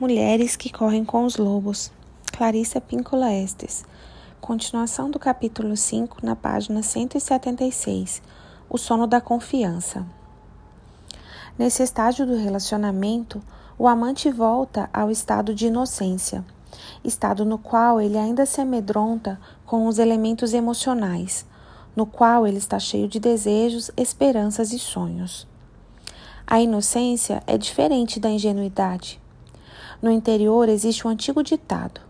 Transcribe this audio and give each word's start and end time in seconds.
Mulheres 0.00 0.56
que 0.56 0.72
correm 0.72 1.04
com 1.04 1.24
os 1.24 1.36
lobos. 1.36 1.92
Clarissa 2.32 2.80
Píncola 2.80 3.32
Estes. 3.32 3.84
Continuação 4.40 5.08
do 5.10 5.18
capítulo 5.18 5.76
5, 5.76 6.16
na 6.24 6.34
página 6.34 6.82
176. 6.82 8.20
O 8.68 8.78
sono 8.78 9.06
da 9.06 9.20
confiança. 9.20 10.04
Nesse 11.56 11.82
estágio 11.84 12.26
do 12.26 12.34
relacionamento, 12.34 13.40
o 13.78 13.86
amante 13.86 14.30
volta 14.30 14.88
ao 14.92 15.10
estado 15.10 15.54
de 15.54 15.66
inocência, 15.66 16.44
estado 17.04 17.44
no 17.44 17.58
qual 17.58 18.00
ele 18.00 18.18
ainda 18.18 18.44
se 18.44 18.60
amedronta 18.60 19.38
com 19.64 19.86
os 19.86 19.98
elementos 19.98 20.54
emocionais, 20.54 21.46
no 21.94 22.06
qual 22.06 22.46
ele 22.46 22.58
está 22.58 22.78
cheio 22.78 23.06
de 23.06 23.20
desejos, 23.20 23.90
esperanças 23.96 24.72
e 24.72 24.78
sonhos. 24.78 25.46
A 26.44 26.60
inocência 26.60 27.40
é 27.46 27.56
diferente 27.56 28.18
da 28.18 28.30
ingenuidade. 28.30 29.21
No 30.02 30.10
interior 30.10 30.68
existe 30.68 31.06
um 31.06 31.10
antigo 31.10 31.44
ditado: 31.44 32.00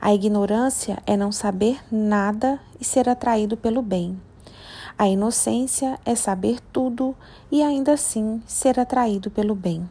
a 0.00 0.12
ignorância 0.12 1.00
é 1.06 1.16
não 1.16 1.30
saber 1.30 1.80
nada 1.88 2.58
e 2.80 2.84
ser 2.84 3.08
atraído 3.08 3.56
pelo 3.56 3.80
bem. 3.80 4.20
A 4.98 5.06
inocência 5.06 5.96
é 6.04 6.16
saber 6.16 6.58
tudo 6.72 7.14
e 7.50 7.62
ainda 7.62 7.92
assim 7.92 8.42
ser 8.44 8.80
atraído 8.80 9.30
pelo 9.30 9.54
bem. 9.54 9.88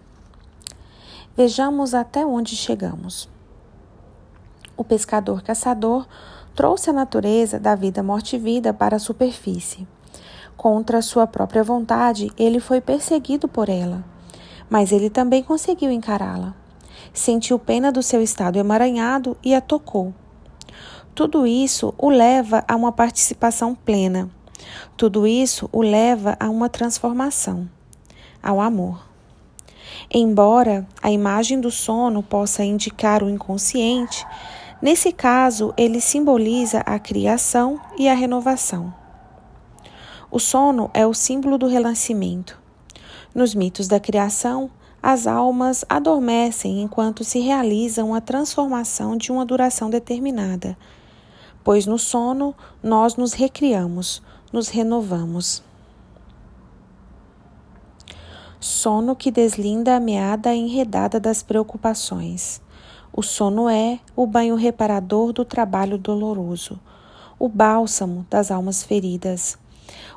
Vejamos 1.36 1.94
até 1.94 2.26
onde 2.26 2.58
chegamos. 2.58 3.30
O 4.76 4.84
pescador 4.84 5.41
caçador 5.41 6.05
trouxe 6.54 6.90
a 6.90 6.94
natureza 6.94 7.58
da 7.58 7.76
vida 7.76 8.04
morte-vida 8.04 8.74
para 8.74 8.98
a 8.98 9.00
superfície. 9.00 9.88
Contra 10.58 11.02
sua 11.02 11.26
própria 11.26 11.63
vontade, 11.63 12.30
ele 12.38 12.60
foi 12.60 12.82
perseguido 12.82 13.48
por 13.48 13.70
ela, 13.70 14.04
mas 14.70 14.91
ele 14.91 15.10
também 15.10 15.41
conseguiu 15.41 15.90
encará-la. 15.90 16.61
Sentiu 17.14 17.60
pena 17.60 17.92
do 17.92 18.02
seu 18.02 18.22
estado 18.22 18.58
emaranhado 18.58 19.38
e 19.44 19.54
a 19.54 19.62
tocou. 19.62 20.13
Tudo 21.13 21.46
isso 21.46 21.94
o 21.98 22.10
leva 22.10 22.63
a 22.68 22.76
uma 22.76 22.91
participação 22.91 23.76
plena. 23.76 24.30
Tudo 24.96 25.27
isso 25.27 25.70
o 25.72 25.82
leva 25.82 26.38
a 26.40 26.50
uma 26.50 26.70
transformação, 26.70 27.70
ao 28.41 28.62
amor. 28.62 29.05
Embora 30.10 30.88
a 31.02 31.12
imagem 31.12 31.60
do 31.60 31.70
sono 31.70 32.24
possa 32.24 32.63
indicar 32.63 33.24
o 33.24 33.30
inconsciente, 33.30 34.26
nesse 34.82 35.12
caso 35.12 35.74
ele 35.76 36.00
simboliza 36.00 36.80
a 36.85 36.98
criação 36.98 37.80
e 37.98 38.07
a 38.07 38.13
renovação. 38.13 38.94
O 40.30 40.40
sono 40.40 40.90
é 40.94 41.05
o 41.05 41.13
símbolo 41.13 41.57
do 41.57 41.68
renascimento. 41.68 42.57
Nos 43.35 43.54
mitos 43.54 43.88
da 43.88 44.00
criação, 44.00 44.70
as 45.04 45.26
almas 45.26 45.84
adormecem 45.90 46.82
enquanto 46.82 47.24
se 47.24 47.40
realiza 47.40 48.04
uma 48.04 48.21
transformação 48.21 49.18
de 49.18 49.32
uma 49.32 49.44
duração 49.44 49.90
determinada, 49.90 50.77
pois 51.63 51.88
no 51.88 51.98
sono 51.98 52.54
nós 52.84 53.16
nos 53.16 53.34
recriamos, 53.34 54.22
nos 54.54 54.68
renovamos. 54.68 55.63
Sono 58.60 59.16
que 59.16 59.32
deslinda 59.32 59.96
a 59.96 59.99
meada 59.99 60.54
enredada 60.54 61.20
das 61.20 61.41
preocupações. 61.41 62.62
O 63.12 63.24
sono 63.24 63.68
é 63.68 63.99
o 64.16 64.28
banho 64.28 64.56
reparador 64.56 65.34
do 65.34 65.44
trabalho 65.44 65.97
doloroso, 65.97 66.79
o 67.40 67.50
bálsamo 67.50 68.24
das 68.29 68.52
almas 68.52 68.84
feridas, 68.84 69.57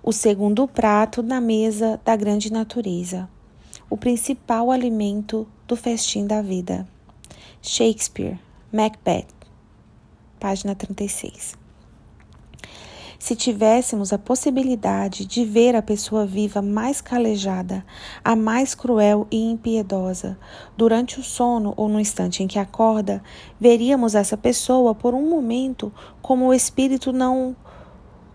o 0.03 0.13
segundo 0.13 0.69
prato 0.69 1.23
na 1.23 1.41
mesa 1.41 1.99
da 2.05 2.15
grande 2.15 2.53
natureza 2.53 3.29
o 3.89 3.97
principal 3.97 4.71
alimento 4.71 5.47
do 5.67 5.77
festim 5.77 6.27
da 6.27 6.43
vida. 6.43 6.87
Shakespeare, 7.61 8.39
Macbeth, 8.73 9.27
página 10.39 10.75
36. 10.75 11.57
Se 13.19 13.35
tivéssemos 13.35 14.13
a 14.13 14.19
possibilidade 14.19 15.25
de 15.25 15.47
ver 15.47 15.75
a 15.75 15.81
pessoa 15.81 16.27
viva 16.27 16.61
mais 16.61 17.01
calejada, 17.01 17.83
a 18.23 18.37
mais 18.37 18.75
cruel 18.75 19.27
e 19.31 19.51
impiedosa, 19.51 20.39
durante 20.77 21.19
o 21.19 21.23
sono 21.23 21.73
ou 21.75 21.89
no 21.89 21.99
instante 21.99 22.43
em 22.43 22.47
que 22.47 22.59
acorda, 22.59 23.23
veríamos 23.59 24.15
essa 24.15 24.37
pessoa 24.37 24.95
por 24.95 25.15
um 25.15 25.27
momento 25.31 25.91
como 26.21 26.47
o 26.47 26.53
espírito 26.53 27.15
não 27.15 27.57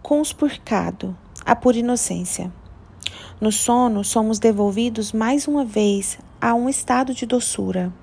conspurcado, 0.01 1.15
a 1.45 1.55
pura 1.55 1.77
inocência. 1.77 2.51
No 3.39 3.51
sono, 3.51 4.03
somos 4.03 4.39
devolvidos 4.39 5.13
mais 5.13 5.47
uma 5.47 5.63
vez 5.63 6.17
a 6.41 6.53
um 6.53 6.67
estado 6.67 7.13
de 7.13 7.25
doçura. 7.25 7.93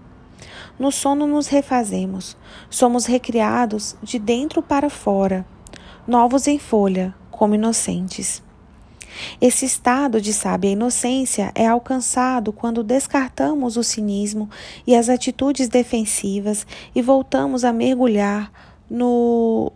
No 0.79 0.91
sono, 0.93 1.27
nos 1.27 1.47
refazemos, 1.47 2.37
somos 2.69 3.07
recriados 3.07 3.97
de 4.03 4.19
dentro 4.19 4.63
para 4.63 4.91
fora, 4.91 5.47
novos 6.07 6.47
em 6.47 6.59
folha, 6.59 7.15
como 7.31 7.55
inocentes. 7.55 8.43
Esse 9.41 9.65
estado 9.65 10.21
de 10.21 10.33
sábia 10.33 10.71
inocência 10.71 11.51
é 11.55 11.67
alcançado 11.67 12.53
quando 12.53 12.83
descartamos 12.83 13.77
o 13.77 13.83
cinismo 13.83 14.49
e 14.87 14.95
as 14.95 15.09
atitudes 15.09 15.69
defensivas 15.69 16.67
e 16.95 17.01
voltamos 17.01 17.65
a 17.65 17.73
mergulhar 17.73 18.53
no 18.91 19.73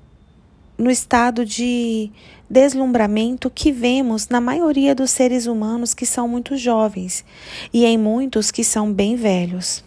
no 0.81 0.91
estado 0.91 1.45
de 1.45 2.11
deslumbramento 2.49 3.51
que 3.51 3.71
vemos 3.71 4.31
na 4.31 4.41
maioria 4.41 4.95
dos 4.95 5.11
seres 5.11 5.47
humanos 5.47 5.93
que 5.93 6.07
são 6.07 6.27
muito 6.27 6.57
jovens 6.57 7.23
e 7.71 7.85
em 7.85 7.99
muitos 7.99 8.51
que 8.51 8.65
são 8.65 8.91
bem 8.91 9.15
velhos. 9.15 9.85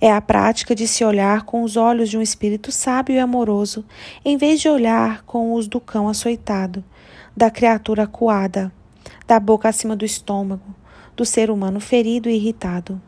É 0.00 0.12
a 0.12 0.20
prática 0.20 0.76
de 0.76 0.86
se 0.86 1.04
olhar 1.04 1.42
com 1.42 1.64
os 1.64 1.76
olhos 1.76 2.08
de 2.08 2.16
um 2.16 2.22
espírito 2.22 2.70
sábio 2.70 3.16
e 3.16 3.18
amoroso, 3.18 3.84
em 4.24 4.36
vez 4.36 4.60
de 4.60 4.68
olhar 4.68 5.24
com 5.24 5.54
os 5.54 5.66
do 5.66 5.80
cão 5.80 6.08
açoitado, 6.08 6.84
da 7.36 7.50
criatura 7.50 8.04
acuada, 8.04 8.72
da 9.26 9.40
boca 9.40 9.68
acima 9.68 9.96
do 9.96 10.04
estômago, 10.04 10.72
do 11.16 11.24
ser 11.24 11.50
humano 11.50 11.80
ferido 11.80 12.30
e 12.30 12.36
irritado. 12.36 13.02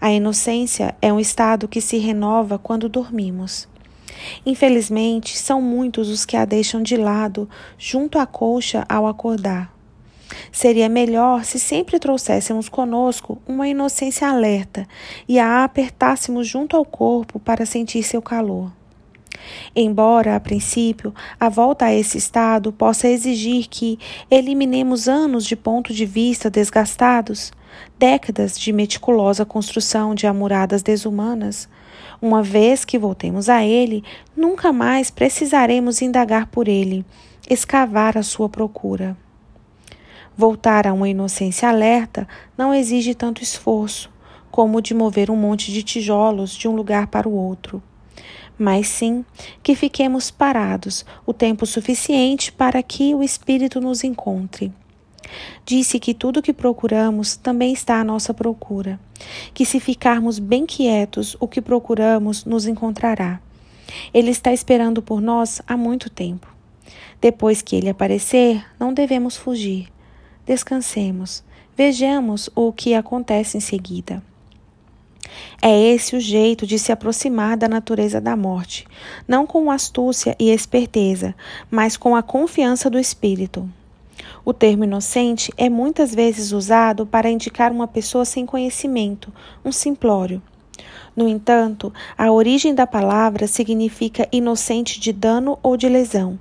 A 0.00 0.12
inocência 0.12 0.94
é 1.02 1.12
um 1.12 1.18
estado 1.18 1.66
que 1.66 1.80
se 1.80 1.98
renova 1.98 2.60
quando 2.60 2.88
dormimos. 2.88 3.73
Infelizmente, 4.44 5.36
são 5.36 5.60
muitos 5.60 6.08
os 6.08 6.24
que 6.24 6.36
a 6.36 6.44
deixam 6.44 6.82
de 6.82 6.96
lado 6.96 7.48
junto 7.78 8.18
à 8.18 8.26
colcha 8.26 8.84
ao 8.88 9.06
acordar. 9.06 9.74
Seria 10.50 10.88
melhor 10.88 11.44
se 11.44 11.58
sempre 11.58 11.98
trouxéssemos 11.98 12.68
conosco 12.68 13.40
uma 13.46 13.68
inocência 13.68 14.28
alerta 14.28 14.86
e 15.28 15.38
a 15.38 15.64
apertássemos 15.64 16.46
junto 16.46 16.76
ao 16.76 16.84
corpo 16.84 17.38
para 17.38 17.66
sentir 17.66 18.02
seu 18.02 18.22
calor. 18.22 18.72
Embora, 19.74 20.36
a 20.36 20.40
princípio, 20.40 21.14
a 21.38 21.48
volta 21.48 21.86
a 21.86 21.94
esse 21.94 22.16
estado 22.16 22.72
possa 22.72 23.08
exigir 23.08 23.66
que 23.68 23.98
eliminemos 24.30 25.08
anos 25.08 25.44
de 25.44 25.56
ponto 25.56 25.92
de 25.92 26.06
vista 26.06 26.48
desgastados, 26.48 27.52
décadas 27.98 28.58
de 28.58 28.72
meticulosa 28.72 29.44
construção 29.44 30.14
de 30.14 30.26
amuradas 30.26 30.82
desumanas, 30.82 31.68
uma 32.24 32.42
vez 32.42 32.86
que 32.86 32.98
voltemos 32.98 33.50
a 33.50 33.62
Ele, 33.62 34.02
nunca 34.34 34.72
mais 34.72 35.10
precisaremos 35.10 36.00
indagar 36.00 36.46
por 36.46 36.68
Ele, 36.68 37.04
escavar 37.50 38.16
a 38.16 38.22
sua 38.22 38.48
procura. 38.48 39.14
Voltar 40.34 40.86
a 40.86 40.94
uma 40.94 41.06
inocência 41.06 41.68
alerta 41.68 42.26
não 42.56 42.72
exige 42.72 43.14
tanto 43.14 43.42
esforço 43.42 44.10
como 44.50 44.78
o 44.78 44.80
de 44.80 44.94
mover 44.94 45.30
um 45.30 45.36
monte 45.36 45.70
de 45.70 45.82
tijolos 45.82 46.52
de 46.52 46.66
um 46.66 46.74
lugar 46.74 47.08
para 47.08 47.28
o 47.28 47.34
outro, 47.34 47.82
mas 48.58 48.88
sim 48.88 49.22
que 49.62 49.74
fiquemos 49.74 50.30
parados 50.30 51.04
o 51.26 51.32
tempo 51.34 51.66
suficiente 51.66 52.50
para 52.50 52.82
que 52.82 53.14
o 53.14 53.22
Espírito 53.22 53.82
nos 53.82 54.02
encontre 54.02 54.72
Disse 55.64 55.98
que 55.98 56.14
tudo 56.14 56.42
que 56.42 56.52
procuramos 56.52 57.36
também 57.36 57.72
está 57.72 58.00
à 58.00 58.04
nossa 58.04 58.34
procura, 58.34 58.98
que 59.52 59.64
se 59.64 59.80
ficarmos 59.80 60.38
bem 60.38 60.66
quietos, 60.66 61.36
o 61.40 61.48
que 61.48 61.60
procuramos 61.60 62.44
nos 62.44 62.66
encontrará. 62.66 63.40
Ele 64.12 64.30
está 64.30 64.52
esperando 64.52 65.02
por 65.02 65.20
nós 65.20 65.62
há 65.66 65.76
muito 65.76 66.10
tempo. 66.10 66.46
Depois 67.20 67.62
que 67.62 67.76
ele 67.76 67.88
aparecer, 67.88 68.64
não 68.78 68.92
devemos 68.92 69.36
fugir. 69.36 69.88
Descansemos, 70.44 71.42
vejamos 71.76 72.50
o 72.54 72.72
que 72.72 72.94
acontece 72.94 73.56
em 73.56 73.60
seguida. 73.60 74.22
É 75.60 75.80
esse 75.80 76.14
o 76.14 76.20
jeito 76.20 76.66
de 76.66 76.78
se 76.78 76.92
aproximar 76.92 77.56
da 77.56 77.68
natureza 77.68 78.20
da 78.20 78.36
morte, 78.36 78.86
não 79.26 79.46
com 79.46 79.70
astúcia 79.70 80.36
e 80.38 80.50
esperteza, 80.50 81.34
mas 81.70 81.96
com 81.96 82.14
a 82.14 82.22
confiança 82.22 82.90
do 82.90 82.98
espírito. 82.98 83.68
O 84.44 84.52
termo 84.52 84.84
inocente 84.84 85.50
é 85.56 85.70
muitas 85.70 86.14
vezes 86.14 86.52
usado 86.52 87.06
para 87.06 87.30
indicar 87.30 87.72
uma 87.72 87.88
pessoa 87.88 88.26
sem 88.26 88.44
conhecimento, 88.44 89.32
um 89.64 89.72
simplório. 89.72 90.42
No 91.16 91.26
entanto, 91.26 91.90
a 92.18 92.30
origem 92.30 92.74
da 92.74 92.86
palavra 92.86 93.46
significa 93.46 94.28
inocente 94.30 95.00
de 95.00 95.14
dano 95.14 95.58
ou 95.62 95.78
de 95.78 95.88
lesão. 95.88 96.38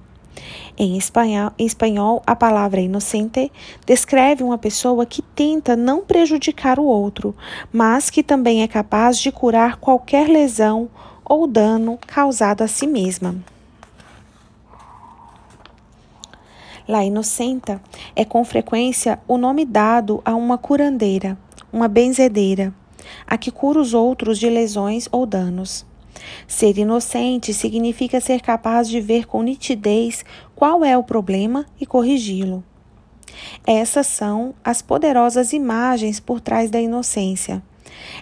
Em 0.78 0.98
espanhol, 0.98 2.22
a 2.26 2.36
palavra 2.36 2.82
inocente 2.82 3.50
descreve 3.86 4.44
uma 4.44 4.58
pessoa 4.58 5.06
que 5.06 5.22
tenta 5.22 5.76
não 5.76 6.02
prejudicar 6.02 6.80
o 6.80 6.86
outro, 6.86 7.34
mas 7.72 8.10
que 8.10 8.22
também 8.22 8.64
é 8.64 8.68
capaz 8.68 9.18
de 9.18 9.32
curar 9.32 9.78
qualquer 9.78 10.28
lesão 10.28 10.90
ou 11.24 11.48
dano 11.48 11.98
causado 12.06 12.64
a 12.64 12.68
si 12.68 12.86
mesma. 12.86 13.53
La 16.88 17.04
inocenta 17.06 17.82
é 18.16 18.26
com 18.26 18.44
frequência 18.44 19.18
o 19.28 19.38
nome 19.38 19.66
dado 19.66 20.22
a 20.26 20.36
uma 20.36 20.58
curandeira, 20.58 21.38
uma 21.72 21.88
benzedeira, 21.88 22.74
a 23.26 23.38
que 23.38 23.52
cura 23.52 23.80
os 23.80 23.94
outros 23.94 24.38
de 24.38 24.50
lesões 24.50 25.08
ou 25.12 25.26
danos. 25.26 25.86
Ser 26.48 26.78
inocente 26.78 27.54
significa 27.54 28.20
ser 28.20 28.42
capaz 28.42 28.90
de 28.90 29.00
ver 29.00 29.26
com 29.26 29.42
nitidez 29.42 30.26
qual 30.56 30.84
é 30.84 30.98
o 30.98 31.04
problema 31.04 31.66
e 31.80 31.86
corrigi-lo. 31.86 32.64
Essas 33.66 34.08
são 34.08 34.54
as 34.64 34.82
poderosas 34.82 35.54
imagens 35.54 36.20
por 36.20 36.42
trás 36.42 36.70
da 36.70 36.82
inocência. 36.82 37.64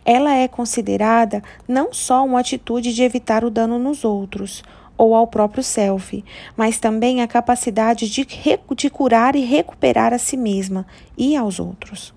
Ela 0.05 0.35
é 0.35 0.47
considerada 0.47 1.41
não 1.67 1.93
só 1.93 2.23
uma 2.23 2.39
atitude 2.39 2.93
de 2.93 3.03
evitar 3.03 3.43
o 3.43 3.49
dano 3.49 3.79
nos 3.79 4.03
outros 4.03 4.63
ou 4.97 5.15
ao 5.15 5.27
próprio 5.27 5.63
self, 5.63 6.23
mas 6.55 6.79
também 6.79 7.21
a 7.21 7.27
capacidade 7.27 8.09
de, 8.09 8.27
de 8.75 8.89
curar 8.89 9.35
e 9.35 9.41
recuperar 9.41 10.13
a 10.13 10.17
si 10.17 10.37
mesma 10.37 10.85
e 11.17 11.35
aos 11.35 11.59
outros. 11.59 12.13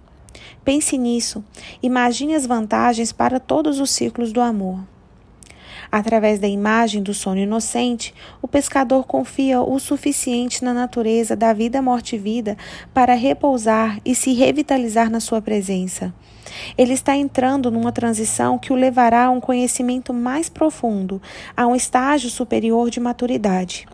Pense 0.65 0.97
nisso. 0.97 1.45
Imagine 1.83 2.35
as 2.35 2.47
vantagens 2.47 3.13
para 3.13 3.39
todos 3.39 3.81
os 3.81 3.91
ciclos 3.91 4.33
do 4.33 4.41
amor. 4.41 4.81
Através 5.95 6.41
da 6.41 6.49
imagem 6.49 7.05
do 7.05 7.15
sono 7.15 7.39
inocente, 7.39 8.13
o 8.43 8.49
pescador 8.49 9.07
confia 9.07 9.61
o 9.61 9.79
suficiente 9.79 10.65
na 10.65 10.75
natureza 10.75 11.37
da 11.37 11.53
vida, 11.53 11.81
morte 11.81 12.17
e 12.17 12.19
vida 12.19 12.57
para 12.93 13.15
repousar 13.15 14.01
e 14.05 14.13
se 14.13 14.33
revitalizar 14.33 15.09
na 15.09 15.21
sua 15.21 15.41
presença. 15.41 16.13
Ele 16.77 16.95
está 16.95 17.15
entrando 17.15 17.71
numa 17.71 17.93
transição 17.93 18.59
que 18.59 18.73
o 18.73 18.75
levará 18.75 19.27
a 19.27 19.31
um 19.31 19.39
conhecimento 19.39 20.13
mais 20.13 20.49
profundo, 20.49 21.23
a 21.57 21.65
um 21.65 21.77
estágio 21.77 22.29
superior 22.29 22.91
de 22.91 22.99
maturidade. 22.99 23.87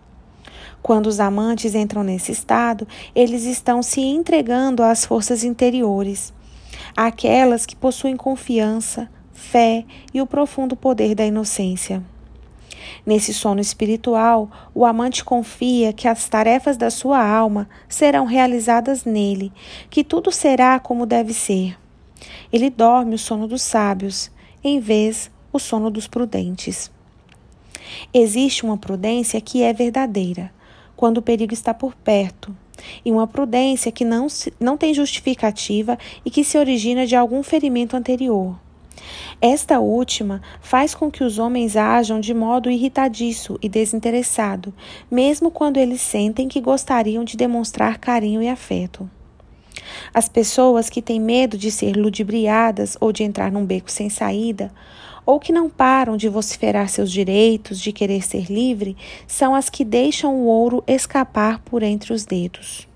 Quando 0.81 1.06
os 1.06 1.20
amantes 1.20 1.75
entram 1.75 2.02
nesse 2.02 2.32
estado, 2.32 2.88
eles 3.14 3.44
estão 3.44 3.82
se 3.82 4.00
entregando 4.00 4.82
às 4.82 5.05
forças 5.05 5.44
interiores, 5.44 6.32
àquelas 6.97 7.67
que 7.67 7.76
possuem 7.76 8.17
confiança, 8.17 9.06
fé 9.40 9.84
e 10.14 10.20
o 10.20 10.26
profundo 10.26 10.76
poder 10.76 11.14
da 11.14 11.26
inocência. 11.26 12.02
Nesse 13.04 13.32
sono 13.32 13.60
espiritual, 13.60 14.50
o 14.75 14.84
amante 14.84 15.25
confia 15.25 15.92
que 15.92 16.06
as 16.06 16.28
tarefas 16.28 16.76
da 16.76 16.90
sua 16.90 17.25
alma 17.25 17.69
serão 17.88 18.26
realizadas 18.26 19.04
nele, 19.04 19.52
que 19.88 20.04
tudo 20.04 20.31
será 20.31 20.78
como 20.78 21.06
deve 21.06 21.32
ser. 21.32 21.76
Ele 22.52 22.70
dorme 22.70 23.14
o 23.14 23.19
sono 23.19 23.48
dos 23.48 23.62
sábios, 23.62 24.31
em 24.62 24.78
vez 24.78 25.31
o 25.52 25.58
sono 25.58 25.90
dos 25.90 26.06
prudentes. 26.06 26.90
Existe 28.12 28.64
uma 28.64 28.76
prudência 28.76 29.40
que 29.40 29.62
é 29.62 29.72
verdadeira, 29.72 30.52
quando 30.94 31.19
o 31.19 31.22
perigo 31.22 31.54
está 31.54 31.72
por 31.72 31.94
perto, 31.94 32.54
e 33.04 33.10
uma 33.10 33.26
prudência 33.26 33.90
que 33.90 34.04
não, 34.04 34.28
se, 34.28 34.52
não 34.60 34.76
tem 34.76 34.92
justificativa 34.94 35.98
e 36.25 36.31
que 36.31 36.44
se 36.44 36.58
origina 36.58 37.06
de 37.06 37.16
algum 37.16 37.42
ferimento 37.42 37.96
anterior. 37.96 38.56
Esta 39.42 39.81
última 39.81 40.42
faz 40.60 40.94
com 40.94 41.10
que 41.10 41.25
os 41.25 41.38
homens 41.38 41.75
ajam 41.75 42.20
de 42.20 42.34
modo 42.34 42.70
irritadiço 42.70 43.58
e 43.62 43.70
desinteressado, 43.70 44.75
mesmo 45.10 45.50
quando 45.50 45.78
eles 45.78 46.02
sentem 46.02 46.46
que 46.46 46.60
gostariam 46.60 47.25
de 47.25 47.38
demonstrar 47.38 47.96
carinho 47.96 48.42
e 48.42 48.48
afeto. 48.48 49.08
As 50.12 50.28
pessoas 50.28 50.90
que 50.90 51.00
têm 51.00 51.19
medo 51.19 51.56
de 51.56 51.70
ser 51.70 51.96
ludibriadas 51.96 52.98
ou 53.00 53.12
de 53.12 53.22
entrar 53.22 53.50
num 53.50 53.64
beco 53.64 53.90
sem 53.90 54.10
saída, 54.10 54.70
ou 55.25 55.40
que 55.40 55.52
não 55.52 55.70
param 55.70 56.19
de 56.19 56.28
vociferar 56.28 56.88
seus 56.88 57.10
direitos, 57.10 57.81
de 57.81 57.92
querer 57.92 58.22
ser 58.22 58.50
livre, 58.50 58.94
são 59.26 59.54
as 59.54 59.70
que 59.70 59.84
deixam 59.84 60.34
o 60.34 60.44
ouro 60.46 60.84
escapar 60.87 61.60
por 61.60 61.82
entre 61.82 62.12
os 62.12 62.26
dedos. 62.26 62.87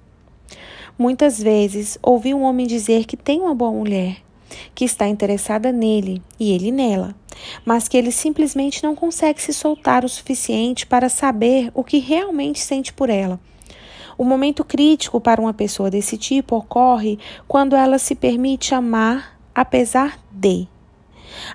Muitas 0.99 1.43
vezes 1.43 1.99
ouvi 2.03 2.35
um 2.35 2.43
homem 2.43 2.67
dizer 2.67 3.07
que 3.07 3.17
tem 3.17 3.41
uma 3.41 3.55
boa 3.55 3.73
mulher, 3.73 4.24
que 4.75 4.85
está 4.85 5.07
interessada 5.09 5.71
nele 5.73 6.23
e 6.39 6.53
ele 6.53 6.71
nela, 6.71 7.15
mas 7.65 7.89
que 7.89 7.97
ele 7.97 8.11
simplesmente 8.11 8.83
não 8.83 8.95
consegue 8.95 9.41
se 9.41 9.53
soltar 9.53 10.05
o 10.05 10.09
suficiente 10.09 10.87
para 10.87 11.09
saber 11.09 11.71
o 11.75 11.85
que 11.85 11.99
realmente 11.99 12.61
sente 12.61 12.93
por 12.93 13.11
ela. 13.11 13.41
O 14.17 14.25
momento 14.25 14.65
crítico 14.65 15.21
para 15.21 15.41
uma 15.41 15.53
pessoa 15.53 15.91
desse 15.91 16.17
tipo 16.17 16.57
ocorre 16.57 17.19
quando 17.49 17.75
ela 17.75 17.99
se 17.99 18.15
permite 18.15 18.75
amar 18.75 19.39
apesar 19.55 20.19
de. 20.31 20.69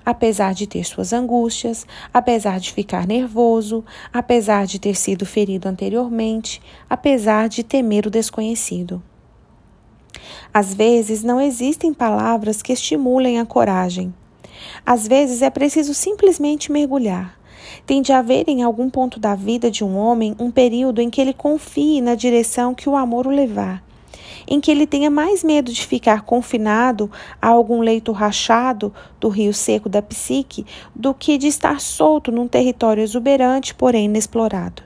Apesar 0.04 0.52
de 0.52 0.66
ter 0.66 0.84
suas 0.84 1.12
angústias, 1.12 1.86
apesar 2.12 2.60
de 2.60 2.72
ficar 2.72 3.06
nervoso, 3.06 3.82
apesar 4.12 4.66
de 4.66 4.78
ter 4.78 4.94
sido 4.94 5.24
ferido 5.24 5.68
anteriormente, 5.68 6.60
apesar 6.88 7.48
de 7.48 7.62
temer 7.62 8.06
o 8.06 8.10
desconhecido. 8.10 9.02
Às 10.52 10.74
vezes 10.74 11.22
não 11.22 11.40
existem 11.40 11.92
palavras 11.94 12.62
que 12.62 12.72
estimulem 12.72 13.38
a 13.38 13.46
coragem. 13.46 14.12
Às 14.84 15.06
vezes 15.06 15.42
é 15.42 15.50
preciso 15.50 15.94
simplesmente 15.94 16.72
mergulhar. 16.72 17.38
Tem 17.86 18.02
de 18.02 18.12
haver 18.12 18.48
em 18.48 18.62
algum 18.62 18.90
ponto 18.90 19.18
da 19.18 19.34
vida 19.34 19.70
de 19.70 19.84
um 19.84 19.96
homem 19.96 20.34
um 20.38 20.50
período 20.50 21.00
em 21.00 21.10
que 21.10 21.20
ele 21.20 21.32
confie 21.32 22.00
na 22.00 22.14
direção 22.14 22.74
que 22.74 22.88
o 22.88 22.96
amor 22.96 23.26
o 23.26 23.30
levar, 23.30 23.82
em 24.46 24.60
que 24.60 24.70
ele 24.70 24.86
tenha 24.86 25.10
mais 25.10 25.44
medo 25.44 25.72
de 25.72 25.86
ficar 25.86 26.22
confinado 26.22 27.10
a 27.40 27.48
algum 27.48 27.80
leito 27.80 28.12
rachado 28.12 28.92
do 29.18 29.28
rio 29.28 29.54
seco 29.54 29.88
da 29.88 30.02
psique 30.02 30.66
do 30.94 31.14
que 31.14 31.38
de 31.38 31.46
estar 31.46 31.80
solto 31.80 32.32
num 32.32 32.48
território 32.48 33.02
exuberante, 33.02 33.74
porém 33.74 34.06
inexplorado. 34.06 34.82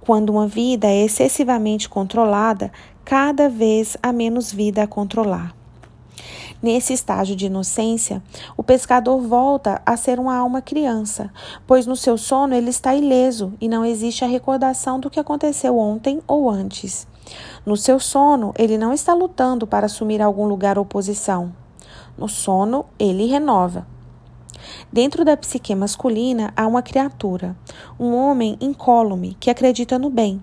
Quando 0.00 0.30
uma 0.30 0.46
vida 0.46 0.86
é 0.86 1.04
excessivamente 1.04 1.88
controlada, 1.88 2.70
cada 3.04 3.48
vez 3.48 3.96
há 4.02 4.12
menos 4.12 4.52
vida 4.52 4.82
a 4.82 4.86
controlar. 4.86 5.54
Nesse 6.62 6.94
estágio 6.94 7.36
de 7.36 7.46
inocência, 7.46 8.22
o 8.56 8.62
pescador 8.62 9.20
volta 9.20 9.82
a 9.84 9.96
ser 9.98 10.18
uma 10.18 10.34
alma 10.34 10.62
criança, 10.62 11.30
pois 11.66 11.86
no 11.86 11.94
seu 11.94 12.16
sono 12.16 12.54
ele 12.54 12.70
está 12.70 12.94
ileso 12.94 13.52
e 13.60 13.68
não 13.68 13.84
existe 13.84 14.24
a 14.24 14.28
recordação 14.28 14.98
do 14.98 15.10
que 15.10 15.20
aconteceu 15.20 15.76
ontem 15.76 16.22
ou 16.26 16.48
antes. 16.48 17.06
No 17.66 17.76
seu 17.76 18.00
sono, 18.00 18.54
ele 18.58 18.78
não 18.78 18.94
está 18.94 19.12
lutando 19.12 19.66
para 19.66 19.86
assumir 19.86 20.22
algum 20.22 20.46
lugar 20.46 20.78
ou 20.78 20.84
posição. 20.86 21.52
No 22.16 22.28
sono, 22.28 22.86
ele 22.98 23.26
renova. 23.26 23.86
Dentro 24.92 25.24
da 25.24 25.36
psique 25.36 25.74
masculina 25.74 26.52
há 26.56 26.66
uma 26.66 26.82
criatura, 26.82 27.56
um 27.98 28.14
homem 28.14 28.56
incólume 28.60 29.36
que 29.40 29.50
acredita 29.50 29.98
no 29.98 30.10
bem, 30.10 30.42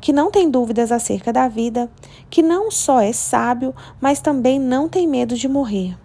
que 0.00 0.12
não 0.12 0.30
tem 0.30 0.50
dúvidas 0.50 0.90
acerca 0.90 1.32
da 1.32 1.48
vida, 1.48 1.90
que 2.28 2.42
não 2.42 2.70
só 2.70 3.00
é 3.00 3.12
sábio, 3.12 3.74
mas 4.00 4.20
também 4.20 4.58
não 4.58 4.88
tem 4.88 5.06
medo 5.06 5.36
de 5.36 5.48
morrer. 5.48 5.96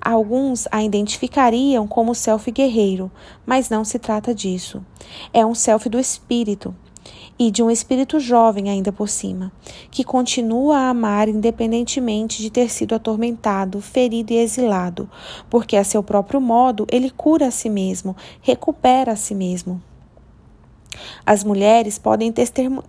Alguns 0.00 0.66
a 0.70 0.82
identificariam 0.82 1.86
como 1.86 2.14
self 2.14 2.50
guerreiro, 2.50 3.10
mas 3.44 3.68
não 3.68 3.84
se 3.84 3.98
trata 3.98 4.34
disso. 4.34 4.82
É 5.32 5.44
um 5.44 5.54
self 5.54 5.88
do 5.88 5.98
espírito, 5.98 6.74
e 7.40 7.50
de 7.50 7.62
um 7.62 7.70
espírito 7.70 8.20
jovem 8.20 8.68
ainda 8.68 8.92
por 8.92 9.08
cima, 9.08 9.50
que 9.90 10.04
continua 10.04 10.76
a 10.76 10.88
amar 10.90 11.26
independentemente 11.26 12.42
de 12.42 12.50
ter 12.50 12.68
sido 12.68 12.94
atormentado, 12.94 13.80
ferido 13.80 14.34
e 14.34 14.36
exilado, 14.36 15.08
porque 15.48 15.74
a 15.74 15.82
seu 15.82 16.02
próprio 16.02 16.38
modo 16.38 16.86
ele 16.92 17.08
cura 17.08 17.46
a 17.46 17.50
si 17.50 17.70
mesmo, 17.70 18.14
recupera 18.42 19.12
a 19.12 19.16
si 19.16 19.34
mesmo. 19.34 19.80
As 21.24 21.42
mulheres 21.42 21.98
podem 21.98 22.30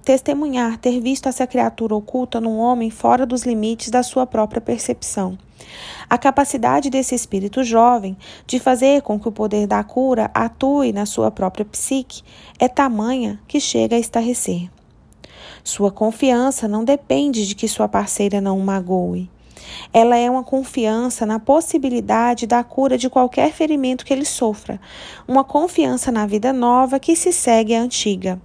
testemunhar 0.04 0.78
ter 0.78 1.00
visto 1.00 1.30
essa 1.30 1.48
criatura 1.48 1.96
oculta 1.96 2.42
num 2.42 2.58
homem 2.58 2.90
fora 2.90 3.26
dos 3.26 3.44
limites 3.44 3.90
da 3.90 4.04
sua 4.04 4.26
própria 4.26 4.60
percepção. 4.60 5.38
A 6.10 6.18
capacidade 6.18 6.90
desse 6.90 7.16
espírito 7.16 7.64
jovem 7.64 8.18
de 8.46 8.60
fazer 8.60 9.02
com 9.02 9.20
que 9.20 9.28
o 9.28 9.32
poder 9.32 9.68
da 9.68 9.84
cura 9.84 10.30
atue 10.34 10.92
na 10.92 11.06
sua 11.06 11.32
própria 11.32 11.66
psique 11.66 12.24
é 12.60 12.68
tamanha 12.68 13.40
que 13.48 13.60
chega 13.60 13.96
a 13.96 14.00
estarrecer. 14.00 14.70
Sua 15.64 15.92
confiança 15.92 16.68
não 16.68 16.84
depende 16.84 17.48
de 17.48 17.56
que 17.56 17.68
sua 17.68 17.88
parceira 17.88 18.42
não 18.42 18.58
o 18.58 18.64
magoe. 18.64 19.30
Ela 19.94 20.18
é 20.18 20.30
uma 20.30 20.44
confiança 20.44 21.26
na 21.26 21.40
possibilidade 21.40 22.48
da 22.48 22.64
cura 22.64 22.98
de 22.98 23.10
qualquer 23.10 23.52
ferimento 23.52 24.06
que 24.06 24.14
ele 24.14 24.26
sofra, 24.26 24.80
uma 25.28 25.44
confiança 25.44 26.12
na 26.12 26.26
vida 26.26 26.52
nova 26.52 27.00
que 27.00 27.16
se 27.16 27.32
segue 27.32 27.76
à 27.76 27.82
antiga. 27.82 28.42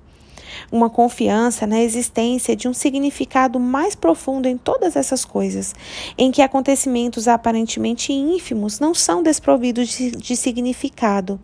Uma 0.70 0.90
confiança 0.90 1.66
na 1.66 1.80
existência 1.80 2.56
de 2.56 2.68
um 2.68 2.75
significado 2.75 3.58
mais 3.58 3.94
profundo 3.94 4.46
em 4.46 4.56
todas 4.56 4.96
essas 4.96 5.25
coisas, 5.25 5.75
em 6.16 6.30
que 6.30 6.42
acontecimentos 6.42 7.28
aparentemente 7.28 8.12
ínfimos 8.12 8.80
não 8.80 8.94
são 8.94 9.22
desprovidos 9.22 9.88
de, 9.88 10.10
de 10.10 10.36
significado, 10.36 11.40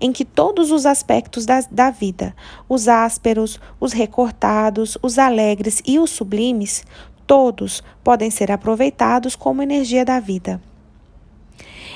em 0.00 0.12
que 0.12 0.24
todos 0.24 0.70
os 0.70 0.86
aspectos 0.86 1.46
da, 1.46 1.60
da 1.70 1.90
vida, 1.90 2.34
os 2.68 2.88
ásperos, 2.88 3.60
os 3.78 3.92
recortados, 3.92 4.96
os 5.02 5.18
alegres 5.18 5.82
e 5.86 5.98
os 5.98 6.10
sublimes, 6.10 6.84
todos 7.26 7.82
podem 8.02 8.30
ser 8.30 8.50
aproveitados 8.50 9.36
como 9.36 9.62
energia 9.62 10.04
da 10.04 10.18
vida. 10.18 10.60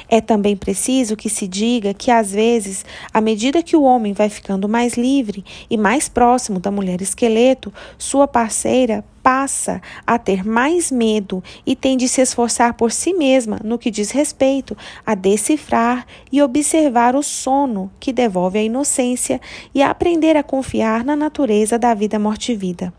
É 0.09 0.21
também 0.21 0.57
preciso 0.57 1.17
que 1.17 1.29
se 1.29 1.49
diga 1.49 1.95
que, 1.95 2.11
às 2.11 2.33
vezes, 2.33 2.85
à 3.13 3.21
medida 3.21 3.63
que 3.63 3.77
o 3.77 3.83
homem 3.83 4.13
vai 4.13 4.29
ficando 4.29 4.69
mais 4.69 4.95
livre 4.95 5.45
e 5.71 5.77
mais 5.77 6.09
próximo 6.09 6.61
da 6.61 6.71
mulher 6.71 7.01
esqueleto, 7.01 7.73
sua 7.97 8.29
parceira 8.29 9.05
passa 9.23 9.81
a 10.07 10.19
ter 10.19 10.45
mais 10.45 10.91
medo 10.91 11.43
e 11.65 11.75
tem 11.75 11.97
de 11.97 12.07
se 12.07 12.21
esforçar 12.21 12.75
por 12.75 12.93
si 12.93 13.15
mesma 13.15 13.59
no 13.65 13.79
que 13.79 13.91
diz 13.91 14.11
respeito 14.11 14.77
a 15.07 15.15
decifrar 15.15 16.07
e 16.31 16.43
observar 16.43 17.17
o 17.17 17.23
sono 17.23 17.91
que 17.99 18.13
devolve 18.13 18.59
a 18.59 18.63
inocência 18.63 19.41
e 19.75 19.83
a 19.83 19.91
aprender 19.91 20.37
a 20.37 20.43
confiar 20.43 21.03
na 21.03 21.17
natureza 21.17 21.79
da 21.79 21.95
vida 21.95 22.19
morte-vida. 22.19 22.93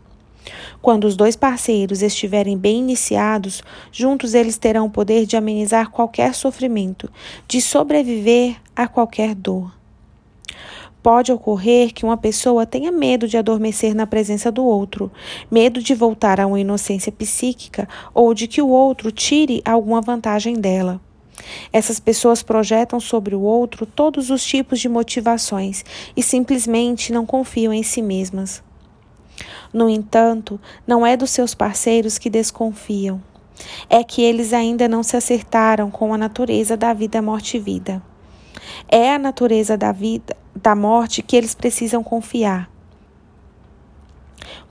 Quando 0.80 1.04
os 1.04 1.16
dois 1.16 1.36
parceiros 1.36 2.02
estiverem 2.02 2.56
bem 2.56 2.78
iniciados, 2.78 3.62
juntos 3.90 4.34
eles 4.34 4.58
terão 4.58 4.86
o 4.86 4.90
poder 4.90 5.26
de 5.26 5.36
amenizar 5.36 5.90
qualquer 5.90 6.34
sofrimento, 6.34 7.10
de 7.48 7.60
sobreviver 7.60 8.56
a 8.74 8.86
qualquer 8.86 9.34
dor. 9.34 9.74
Pode 11.02 11.30
ocorrer 11.30 11.92
que 11.92 12.04
uma 12.04 12.16
pessoa 12.16 12.66
tenha 12.66 12.90
medo 12.90 13.28
de 13.28 13.36
adormecer 13.36 13.94
na 13.94 14.08
presença 14.08 14.50
do 14.50 14.64
outro, 14.64 15.10
medo 15.48 15.80
de 15.80 15.94
voltar 15.94 16.40
a 16.40 16.46
uma 16.46 16.58
inocência 16.58 17.12
psíquica 17.12 17.88
ou 18.12 18.34
de 18.34 18.48
que 18.48 18.60
o 18.60 18.68
outro 18.68 19.12
tire 19.12 19.62
alguma 19.64 20.00
vantagem 20.00 20.56
dela. 20.56 21.00
Essas 21.72 22.00
pessoas 22.00 22.42
projetam 22.42 22.98
sobre 22.98 23.36
o 23.36 23.40
outro 23.40 23.86
todos 23.86 24.30
os 24.30 24.44
tipos 24.44 24.80
de 24.80 24.88
motivações 24.88 25.84
e 26.16 26.22
simplesmente 26.22 27.12
não 27.12 27.24
confiam 27.24 27.72
em 27.72 27.84
si 27.84 28.02
mesmas. 28.02 28.65
No 29.72 29.88
entanto, 29.88 30.60
não 30.86 31.06
é 31.06 31.16
dos 31.16 31.30
seus 31.30 31.54
parceiros 31.54 32.18
que 32.18 32.30
desconfiam. 32.30 33.20
É 33.88 34.04
que 34.04 34.22
eles 34.22 34.52
ainda 34.52 34.88
não 34.88 35.02
se 35.02 35.16
acertaram 35.16 35.90
com 35.90 36.12
a 36.12 36.18
natureza 36.18 36.76
da 36.76 36.92
vida, 36.92 37.20
morte 37.22 37.56
e 37.56 37.60
vida. 37.60 38.02
É 38.88 39.14
a 39.14 39.18
natureza 39.18 39.76
da 39.76 39.92
vida, 39.92 40.36
da 40.54 40.74
morte 40.74 41.22
que 41.22 41.36
eles 41.36 41.54
precisam 41.54 42.02
confiar. 42.02 42.70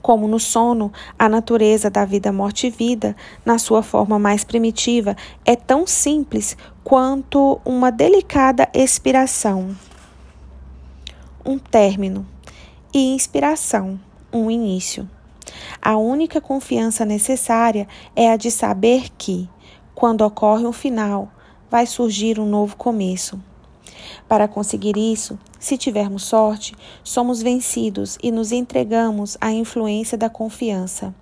Como 0.00 0.28
no 0.28 0.38
sono, 0.38 0.92
a 1.18 1.28
natureza 1.28 1.90
da 1.90 2.04
vida, 2.04 2.32
morte 2.32 2.68
e 2.68 2.70
vida, 2.70 3.16
na 3.44 3.58
sua 3.58 3.82
forma 3.82 4.18
mais 4.18 4.44
primitiva, 4.44 5.16
é 5.44 5.56
tão 5.56 5.86
simples 5.86 6.56
quanto 6.84 7.60
uma 7.64 7.90
delicada 7.90 8.68
expiração, 8.72 9.76
um 11.44 11.58
término 11.58 12.24
e 12.94 13.14
inspiração 13.14 13.98
um 14.32 14.50
início. 14.50 15.08
A 15.80 15.96
única 15.96 16.40
confiança 16.40 17.04
necessária 17.04 17.86
é 18.14 18.30
a 18.30 18.36
de 18.36 18.50
saber 18.50 19.08
que, 19.16 19.48
quando 19.94 20.22
ocorre 20.22 20.66
um 20.66 20.72
final, 20.72 21.30
vai 21.70 21.86
surgir 21.86 22.38
um 22.38 22.46
novo 22.46 22.76
começo. 22.76 23.40
Para 24.28 24.48
conseguir 24.48 24.96
isso, 24.96 25.38
se 25.58 25.76
tivermos 25.76 26.24
sorte, 26.24 26.74
somos 27.02 27.42
vencidos 27.42 28.18
e 28.22 28.30
nos 28.30 28.52
entregamos 28.52 29.36
à 29.40 29.52
influência 29.52 30.18
da 30.18 30.28
confiança. 30.28 31.14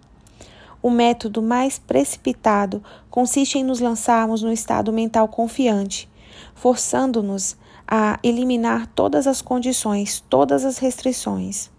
O 0.83 0.91
método 0.91 1.43
mais 1.43 1.79
precipitado 1.79 2.83
consiste 3.11 3.59
em 3.59 3.65
nos 3.65 3.81
lançarmos 3.81 4.43
no 4.43 4.53
estado 4.53 4.93
mental 4.93 5.29
confiante, 5.29 6.09
forçando-nos 6.55 7.57
a 7.87 8.19
eliminar 8.23 8.87
todas 8.89 9.27
as 9.27 9.41
condições, 9.41 10.23
todas 10.29 10.65
as 10.65 10.79
restrições. 10.79 11.74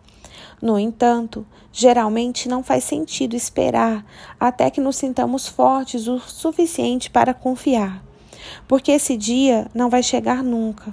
No 0.66 0.80
entanto, 0.80 1.46
geralmente 1.72 2.50
não 2.50 2.64
faz 2.64 2.84
sentido 2.86 3.36
esperar 3.36 4.04
até 4.40 4.72
que 4.72 4.82
nos 4.82 4.96
sintamos 4.96 5.48
fortes 5.48 6.08
o 6.08 6.18
suficiente 6.18 7.08
para 7.08 7.36
confiar, 7.36 8.04
porque 8.68 8.92
esse 8.92 9.16
dia 9.16 9.70
não 9.76 9.92
vai 9.92 10.02
chegar 10.02 10.44
nunca. 10.44 10.92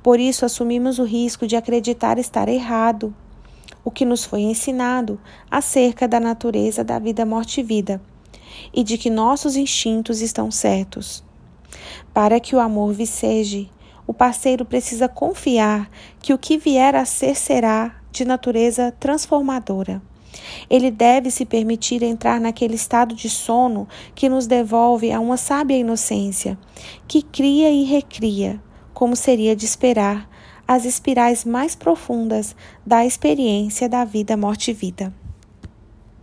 Por 0.00 0.20
isso, 0.20 0.44
assumimos 0.44 1.00
o 1.00 1.04
risco 1.04 1.44
de 1.44 1.56
acreditar 1.56 2.20
estar 2.20 2.48
errado, 2.48 3.12
o 3.84 3.90
que 3.90 4.04
nos 4.04 4.24
foi 4.24 4.42
ensinado 4.42 5.18
acerca 5.50 6.06
da 6.06 6.20
natureza 6.20 6.84
da 6.84 7.00
vida, 7.00 7.26
morte 7.26 7.62
e 7.62 7.64
vida, 7.64 8.00
e 8.72 8.84
de 8.84 8.96
que 8.96 9.10
nossos 9.10 9.56
instintos 9.56 10.20
estão 10.20 10.52
certos. 10.52 11.24
Para 12.12 12.38
que 12.38 12.54
o 12.54 12.60
amor 12.60 12.92
viceje, 12.92 13.68
o 14.06 14.14
parceiro 14.14 14.64
precisa 14.64 15.08
confiar 15.08 15.90
que 16.22 16.32
o 16.32 16.38
que 16.38 16.56
vier 16.56 16.94
a 16.94 17.04
ser 17.04 17.34
será 17.34 18.03
de 18.14 18.24
natureza 18.24 18.94
transformadora. 18.98 20.00
Ele 20.70 20.90
deve 20.90 21.30
se 21.30 21.44
permitir 21.44 22.02
entrar 22.02 22.40
naquele 22.40 22.74
estado 22.74 23.14
de 23.14 23.28
sono 23.28 23.88
que 24.14 24.28
nos 24.28 24.46
devolve 24.46 25.12
a 25.12 25.20
uma 25.20 25.36
sábia 25.36 25.76
inocência, 25.76 26.56
que 27.06 27.22
cria 27.22 27.70
e 27.70 27.84
recria, 27.84 28.60
como 28.92 29.16
seria 29.16 29.54
de 29.54 29.64
esperar, 29.64 30.28
as 30.66 30.84
espirais 30.84 31.44
mais 31.44 31.74
profundas 31.74 32.56
da 32.86 33.04
experiência 33.04 33.88
da 33.88 34.04
vida, 34.04 34.36
morte 34.36 34.70
e 34.70 34.74
vida. 34.74 35.23